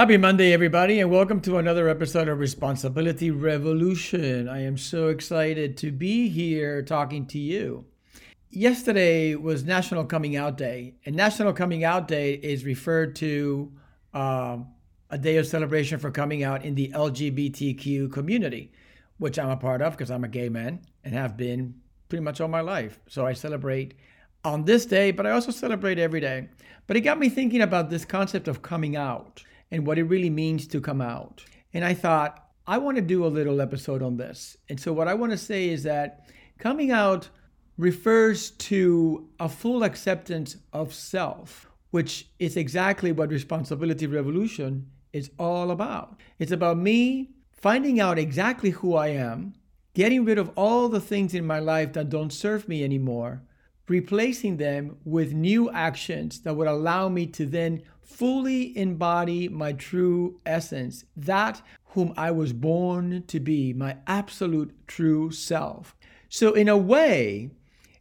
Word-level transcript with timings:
Happy 0.00 0.16
Monday, 0.16 0.54
everybody, 0.54 0.98
and 0.98 1.10
welcome 1.10 1.42
to 1.42 1.58
another 1.58 1.86
episode 1.86 2.26
of 2.26 2.38
Responsibility 2.38 3.30
Revolution. 3.30 4.48
I 4.48 4.62
am 4.62 4.78
so 4.78 5.08
excited 5.08 5.76
to 5.76 5.92
be 5.92 6.30
here 6.30 6.80
talking 6.80 7.26
to 7.26 7.38
you. 7.38 7.84
Yesterday 8.48 9.34
was 9.34 9.62
National 9.62 10.06
Coming 10.06 10.36
Out 10.36 10.56
Day, 10.56 10.94
and 11.04 11.14
National 11.14 11.52
Coming 11.52 11.84
Out 11.84 12.08
Day 12.08 12.32
is 12.32 12.64
referred 12.64 13.14
to 13.16 13.70
um, 14.14 14.68
a 15.10 15.18
day 15.18 15.36
of 15.36 15.46
celebration 15.46 15.98
for 15.98 16.10
coming 16.10 16.44
out 16.44 16.64
in 16.64 16.74
the 16.74 16.90
LGBTQ 16.94 18.10
community, 18.10 18.72
which 19.18 19.38
I'm 19.38 19.50
a 19.50 19.56
part 19.58 19.82
of 19.82 19.92
because 19.92 20.10
I'm 20.10 20.24
a 20.24 20.28
gay 20.28 20.48
man 20.48 20.80
and 21.04 21.12
have 21.12 21.36
been 21.36 21.74
pretty 22.08 22.24
much 22.24 22.40
all 22.40 22.48
my 22.48 22.62
life. 22.62 22.98
So 23.06 23.26
I 23.26 23.34
celebrate 23.34 23.92
on 24.46 24.64
this 24.64 24.86
day, 24.86 25.10
but 25.10 25.26
I 25.26 25.32
also 25.32 25.50
celebrate 25.50 25.98
every 25.98 26.20
day. 26.20 26.48
But 26.86 26.96
it 26.96 27.02
got 27.02 27.18
me 27.18 27.28
thinking 27.28 27.60
about 27.60 27.90
this 27.90 28.06
concept 28.06 28.48
of 28.48 28.62
coming 28.62 28.96
out 28.96 29.44
and 29.70 29.86
what 29.86 29.98
it 29.98 30.04
really 30.04 30.30
means 30.30 30.66
to 30.68 30.80
come 30.80 31.00
out. 31.00 31.44
And 31.72 31.84
I 31.84 31.94
thought, 31.94 32.46
I 32.66 32.78
want 32.78 32.96
to 32.96 33.02
do 33.02 33.24
a 33.24 33.28
little 33.28 33.60
episode 33.60 34.02
on 34.02 34.16
this. 34.16 34.56
And 34.68 34.78
so, 34.78 34.92
what 34.92 35.08
I 35.08 35.14
want 35.14 35.32
to 35.32 35.38
say 35.38 35.68
is 35.68 35.82
that 35.84 36.30
coming 36.58 36.90
out 36.90 37.28
refers 37.78 38.50
to 38.52 39.28
a 39.38 39.48
full 39.48 39.82
acceptance 39.82 40.56
of 40.72 40.92
self, 40.92 41.70
which 41.90 42.28
is 42.38 42.56
exactly 42.56 43.10
what 43.10 43.30
Responsibility 43.30 44.06
Revolution 44.06 44.86
is 45.12 45.30
all 45.38 45.70
about. 45.70 46.20
It's 46.38 46.52
about 46.52 46.76
me 46.76 47.30
finding 47.52 48.00
out 48.00 48.18
exactly 48.18 48.70
who 48.70 48.94
I 48.94 49.08
am, 49.08 49.54
getting 49.94 50.24
rid 50.24 50.38
of 50.38 50.50
all 50.56 50.88
the 50.88 51.00
things 51.00 51.34
in 51.34 51.46
my 51.46 51.58
life 51.58 51.92
that 51.94 52.10
don't 52.10 52.32
serve 52.32 52.68
me 52.68 52.84
anymore, 52.84 53.42
replacing 53.88 54.56
them 54.56 54.96
with 55.04 55.32
new 55.32 55.70
actions 55.70 56.40
that 56.42 56.54
would 56.54 56.68
allow 56.68 57.08
me 57.08 57.26
to 57.26 57.46
then 57.46 57.82
fully 58.10 58.76
embody 58.76 59.48
my 59.48 59.72
true 59.72 60.40
essence, 60.44 61.04
that 61.16 61.62
whom 61.92 62.12
I 62.16 62.30
was 62.30 62.52
born 62.52 63.24
to 63.26 63.40
be, 63.40 63.72
my 63.72 63.96
absolute 64.06 64.74
true 64.86 65.30
self. 65.30 65.96
So, 66.28 66.52
in 66.52 66.68
a 66.68 66.76
way, 66.76 67.50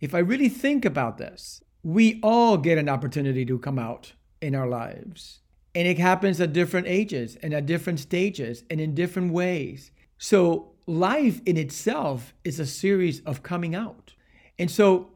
if 0.00 0.14
I 0.14 0.18
really 0.18 0.48
think 0.48 0.84
about 0.84 1.18
this, 1.18 1.62
we 1.82 2.18
all 2.22 2.56
get 2.56 2.78
an 2.78 2.88
opportunity 2.88 3.44
to 3.46 3.58
come 3.58 3.78
out 3.78 4.14
in 4.40 4.54
our 4.54 4.68
lives. 4.68 5.40
And 5.74 5.86
it 5.86 5.98
happens 5.98 6.40
at 6.40 6.52
different 6.52 6.86
ages 6.86 7.36
and 7.42 7.52
at 7.52 7.66
different 7.66 8.00
stages 8.00 8.64
and 8.70 8.80
in 8.80 8.94
different 8.94 9.32
ways. 9.32 9.90
So, 10.18 10.72
life 10.86 11.40
in 11.44 11.56
itself 11.56 12.34
is 12.44 12.58
a 12.58 12.66
series 12.66 13.20
of 13.20 13.42
coming 13.42 13.74
out. 13.74 14.14
And 14.58 14.70
so, 14.70 15.10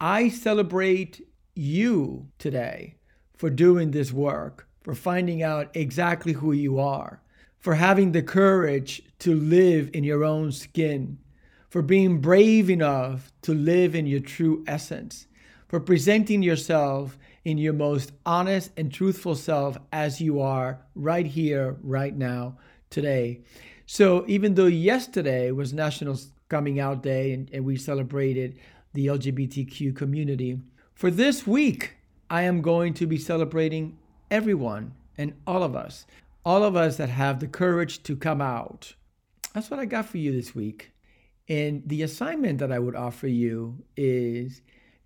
I 0.00 0.28
celebrate 0.28 1.26
you 1.54 2.28
today 2.38 2.96
for 3.36 3.50
doing 3.50 3.90
this 3.90 4.12
work, 4.12 4.68
for 4.82 4.94
finding 4.94 5.42
out 5.42 5.70
exactly 5.74 6.32
who 6.32 6.52
you 6.52 6.78
are, 6.78 7.20
for 7.58 7.74
having 7.74 8.12
the 8.12 8.22
courage 8.22 9.02
to 9.20 9.34
live 9.34 9.90
in 9.92 10.04
your 10.04 10.24
own 10.24 10.52
skin, 10.52 11.18
for 11.68 11.82
being 11.82 12.20
brave 12.20 12.68
enough 12.68 13.32
to 13.42 13.54
live 13.54 13.94
in 13.94 14.06
your 14.06 14.20
true 14.20 14.64
essence, 14.66 15.26
for 15.68 15.80
presenting 15.80 16.42
yourself 16.42 17.16
in 17.44 17.58
your 17.58 17.72
most 17.72 18.12
honest 18.24 18.70
and 18.76 18.92
truthful 18.92 19.34
self 19.34 19.76
as 19.92 20.20
you 20.20 20.40
are 20.40 20.80
right 20.94 21.26
here, 21.26 21.76
right 21.82 22.16
now, 22.16 22.56
today. 22.90 23.40
So, 23.86 24.24
even 24.28 24.54
though 24.54 24.66
yesterday 24.66 25.50
was 25.50 25.72
National 25.72 26.18
Coming 26.48 26.78
Out 26.78 27.02
Day 27.02 27.32
and, 27.32 27.50
and 27.52 27.64
we 27.64 27.76
celebrated 27.76 28.58
the 28.92 29.06
LGBTQ 29.06 29.96
community, 29.96 30.60
for 30.94 31.10
this 31.10 31.46
week, 31.46 31.96
I 32.32 32.44
am 32.44 32.62
going 32.62 32.94
to 32.94 33.06
be 33.06 33.18
celebrating 33.18 33.98
everyone 34.30 34.94
and 35.18 35.34
all 35.46 35.62
of 35.62 35.76
us, 35.76 36.06
all 36.46 36.64
of 36.64 36.74
us 36.74 36.96
that 36.96 37.10
have 37.10 37.40
the 37.40 37.46
courage 37.46 38.02
to 38.04 38.16
come 38.16 38.40
out. 38.40 38.94
That's 39.52 39.70
what 39.70 39.78
I 39.78 39.84
got 39.84 40.06
for 40.06 40.16
you 40.16 40.32
this 40.32 40.54
week. 40.54 40.92
And 41.46 41.82
the 41.84 42.00
assignment 42.00 42.58
that 42.60 42.72
I 42.72 42.78
would 42.78 42.96
offer 42.96 43.26
you 43.26 43.84
is 43.98 44.62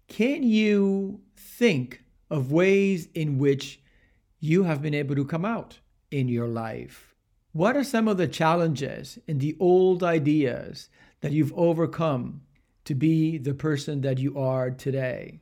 can 0.06 0.44
you 0.44 1.20
think 1.36 2.04
of 2.30 2.52
ways 2.52 3.08
in 3.12 3.38
which 3.38 3.80
you 4.38 4.62
have 4.62 4.80
been 4.80 4.94
able 4.94 5.16
to 5.16 5.24
come 5.24 5.44
out 5.44 5.80
in 6.12 6.28
your 6.28 6.46
life? 6.46 7.12
What 7.50 7.76
are 7.76 7.82
some 7.82 8.06
of 8.06 8.18
the 8.18 8.28
challenges 8.28 9.18
and 9.26 9.40
the 9.40 9.56
old 9.58 10.04
ideas 10.04 10.90
that 11.22 11.32
you've 11.32 11.58
overcome 11.58 12.42
to 12.84 12.94
be 12.94 13.36
the 13.36 13.54
person 13.54 14.02
that 14.02 14.18
you 14.18 14.38
are 14.38 14.70
today? 14.70 15.40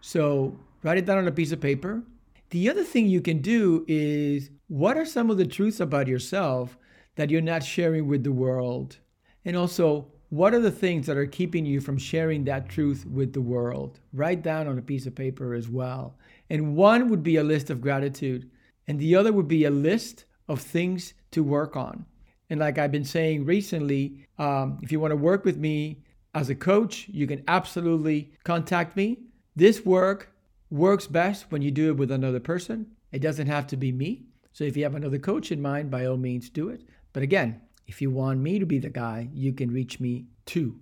So, 0.00 0.60
Write 0.84 0.98
it 0.98 1.06
down 1.06 1.16
on 1.16 1.26
a 1.26 1.32
piece 1.32 1.50
of 1.50 1.62
paper. 1.62 2.02
The 2.50 2.68
other 2.68 2.84
thing 2.84 3.08
you 3.08 3.22
can 3.22 3.38
do 3.38 3.86
is 3.88 4.50
what 4.68 4.98
are 4.98 5.06
some 5.06 5.30
of 5.30 5.38
the 5.38 5.46
truths 5.46 5.80
about 5.80 6.06
yourself 6.06 6.76
that 7.16 7.30
you're 7.30 7.40
not 7.40 7.64
sharing 7.64 8.06
with 8.06 8.22
the 8.22 8.32
world? 8.32 8.98
And 9.46 9.56
also, 9.56 10.06
what 10.28 10.52
are 10.52 10.60
the 10.60 10.70
things 10.70 11.06
that 11.06 11.16
are 11.16 11.26
keeping 11.26 11.64
you 11.64 11.80
from 11.80 11.96
sharing 11.96 12.44
that 12.44 12.68
truth 12.68 13.06
with 13.06 13.32
the 13.32 13.40
world? 13.40 13.98
Write 14.12 14.42
down 14.42 14.68
on 14.68 14.76
a 14.76 14.82
piece 14.82 15.06
of 15.06 15.14
paper 15.14 15.54
as 15.54 15.70
well. 15.70 16.18
And 16.50 16.76
one 16.76 17.08
would 17.08 17.22
be 17.22 17.36
a 17.36 17.42
list 17.42 17.70
of 17.70 17.80
gratitude, 17.80 18.50
and 18.86 19.00
the 19.00 19.16
other 19.16 19.32
would 19.32 19.48
be 19.48 19.64
a 19.64 19.70
list 19.70 20.26
of 20.48 20.60
things 20.60 21.14
to 21.30 21.42
work 21.42 21.76
on. 21.76 22.04
And 22.50 22.60
like 22.60 22.76
I've 22.76 22.92
been 22.92 23.06
saying 23.06 23.46
recently, 23.46 24.26
um, 24.38 24.80
if 24.82 24.92
you 24.92 25.00
want 25.00 25.12
to 25.12 25.16
work 25.16 25.46
with 25.46 25.56
me 25.56 26.02
as 26.34 26.50
a 26.50 26.54
coach, 26.54 27.08
you 27.08 27.26
can 27.26 27.42
absolutely 27.48 28.32
contact 28.44 28.96
me. 28.96 29.20
This 29.56 29.86
work 29.86 30.33
works 30.74 31.06
best 31.06 31.46
when 31.50 31.62
you 31.62 31.70
do 31.70 31.88
it 31.90 31.96
with 31.96 32.10
another 32.10 32.40
person. 32.40 32.88
It 33.12 33.20
doesn't 33.20 33.46
have 33.46 33.66
to 33.68 33.76
be 33.76 33.92
me. 33.92 34.24
So 34.52 34.64
if 34.64 34.76
you 34.76 34.82
have 34.82 34.94
another 34.94 35.18
coach 35.18 35.52
in 35.52 35.62
mind, 35.62 35.90
by 35.90 36.04
all 36.04 36.16
means 36.16 36.50
do 36.50 36.68
it. 36.68 36.82
But 37.12 37.22
again, 37.22 37.60
if 37.86 38.02
you 38.02 38.10
want 38.10 38.40
me 38.40 38.58
to 38.58 38.66
be 38.66 38.78
the 38.78 38.90
guy, 38.90 39.28
you 39.32 39.52
can 39.52 39.70
reach 39.70 40.00
me 40.00 40.26
too. 40.46 40.80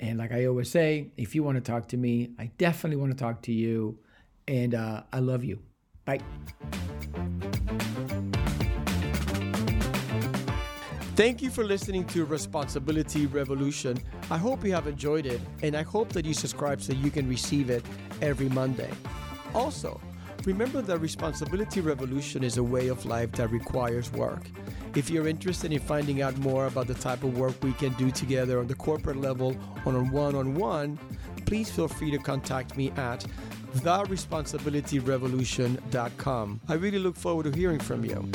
And 0.00 0.18
like 0.18 0.32
I 0.32 0.46
always 0.46 0.70
say, 0.70 1.12
if 1.16 1.34
you 1.34 1.42
want 1.42 1.56
to 1.56 1.60
talk 1.60 1.88
to 1.88 1.96
me, 1.96 2.30
I 2.38 2.46
definitely 2.56 2.96
want 2.96 3.12
to 3.12 3.18
talk 3.18 3.42
to 3.42 3.52
you. 3.52 3.98
And 4.48 4.74
uh, 4.74 5.02
I 5.12 5.20
love 5.20 5.44
you. 5.44 5.60
Bye. 6.04 6.20
Thank 11.14 11.42
you 11.42 11.50
for 11.50 11.62
listening 11.62 12.06
to 12.06 12.24
Responsibility 12.24 13.26
Revolution. 13.26 13.98
I 14.30 14.38
hope 14.38 14.64
you 14.64 14.72
have 14.72 14.86
enjoyed 14.86 15.26
it, 15.26 15.42
and 15.62 15.76
I 15.76 15.82
hope 15.82 16.08
that 16.14 16.24
you 16.24 16.32
subscribe 16.32 16.80
so 16.80 16.94
you 16.94 17.10
can 17.10 17.28
receive 17.28 17.68
it 17.68 17.84
every 18.22 18.48
Monday. 18.48 18.90
Also, 19.54 20.00
remember 20.46 20.80
that 20.80 21.00
Responsibility 21.00 21.82
Revolution 21.82 22.42
is 22.42 22.56
a 22.56 22.62
way 22.62 22.88
of 22.88 23.04
life 23.04 23.30
that 23.32 23.48
requires 23.48 24.10
work. 24.12 24.40
If 24.96 25.10
you're 25.10 25.28
interested 25.28 25.70
in 25.70 25.80
finding 25.80 26.22
out 26.22 26.38
more 26.38 26.64
about 26.66 26.86
the 26.86 26.94
type 26.94 27.24
of 27.24 27.36
work 27.36 27.62
we 27.62 27.74
can 27.74 27.92
do 27.94 28.10
together 28.10 28.58
on 28.58 28.66
the 28.66 28.74
corporate 28.74 29.18
level 29.18 29.54
or 29.84 29.94
on 29.94 30.06
a 30.06 30.10
one 30.10 30.34
on 30.34 30.54
one, 30.54 30.98
please 31.44 31.70
feel 31.70 31.88
free 31.88 32.10
to 32.10 32.16
contact 32.16 32.78
me 32.78 32.90
at 32.92 33.26
theresponsibilityrevolution.com. 33.76 36.60
I 36.68 36.74
really 36.74 36.98
look 36.98 37.16
forward 37.16 37.52
to 37.52 37.58
hearing 37.58 37.80
from 37.80 38.06
you. 38.06 38.30